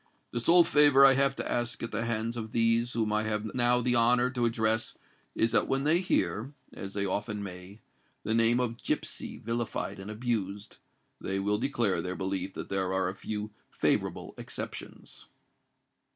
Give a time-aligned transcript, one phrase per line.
[0.31, 3.53] The sole favour I have to ask at the hands of these whom I have
[3.53, 4.97] now the honour to address,
[5.35, 10.77] is that when they hear—as they often may—the name of Gipsy vilified and abused,
[11.21, 15.27] they will declare their belief that there are a few favourable exceptions."